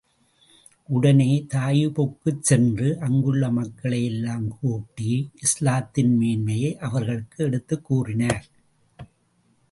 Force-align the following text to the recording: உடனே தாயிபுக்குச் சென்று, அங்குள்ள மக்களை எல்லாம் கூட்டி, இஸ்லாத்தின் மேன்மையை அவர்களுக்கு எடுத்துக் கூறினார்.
உடனே 0.87 1.45
தாயிபுக்குச் 1.53 2.41
சென்று, 2.41 2.99
அங்குள்ள 2.99 3.49
மக்களை 3.49 4.05
எல்லாம் 4.05 4.57
கூட்டி, 4.57 5.29
இஸ்லாத்தின் 5.41 6.15
மேன்மையை 6.15 6.77
அவர்களுக்கு 6.77 7.45
எடுத்துக் 7.45 7.85
கூறினார். 7.85 8.45